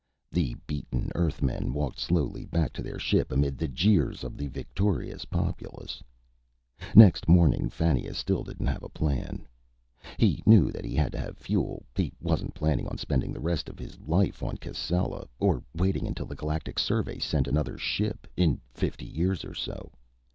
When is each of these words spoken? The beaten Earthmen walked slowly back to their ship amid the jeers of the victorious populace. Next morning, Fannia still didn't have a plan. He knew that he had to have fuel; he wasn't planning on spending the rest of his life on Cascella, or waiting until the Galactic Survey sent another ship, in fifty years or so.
The 0.31 0.55
beaten 0.65 1.11
Earthmen 1.13 1.73
walked 1.73 1.99
slowly 1.99 2.43
back 2.43 2.73
to 2.73 2.81
their 2.81 2.97
ship 2.97 3.31
amid 3.31 3.59
the 3.59 3.67
jeers 3.67 4.23
of 4.23 4.35
the 4.35 4.47
victorious 4.47 5.25
populace. 5.25 6.01
Next 6.95 7.27
morning, 7.29 7.69
Fannia 7.69 8.15
still 8.15 8.43
didn't 8.43 8.65
have 8.65 8.81
a 8.81 8.89
plan. 8.89 9.45
He 10.17 10.41
knew 10.43 10.71
that 10.71 10.85
he 10.85 10.95
had 10.95 11.11
to 11.11 11.19
have 11.19 11.37
fuel; 11.37 11.83
he 11.95 12.11
wasn't 12.19 12.55
planning 12.55 12.87
on 12.87 12.97
spending 12.97 13.31
the 13.31 13.39
rest 13.39 13.69
of 13.69 13.77
his 13.77 13.99
life 13.99 14.41
on 14.41 14.57
Cascella, 14.57 15.27
or 15.39 15.61
waiting 15.75 16.07
until 16.07 16.25
the 16.25 16.35
Galactic 16.35 16.79
Survey 16.79 17.19
sent 17.19 17.47
another 17.47 17.77
ship, 17.77 18.25
in 18.35 18.59
fifty 18.73 19.05
years 19.05 19.45
or 19.45 19.53
so. 19.53 19.91